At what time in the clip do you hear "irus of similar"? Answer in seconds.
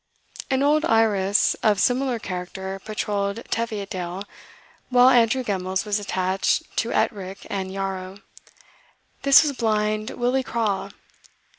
0.83-2.17